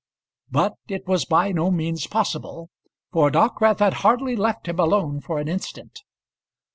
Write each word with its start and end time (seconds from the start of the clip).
But 0.49 0.73
it 0.87 1.05
was 1.05 1.25
by 1.25 1.51
no 1.51 1.69
means 1.69 2.07
possible, 2.07 2.71
for 3.11 3.29
Dockwrath 3.29 3.77
had 3.77 3.93
hardly 4.01 4.35
left 4.35 4.67
him 4.67 4.79
alone 4.79 5.19
for 5.21 5.37
an 5.37 5.47
instant. 5.47 5.99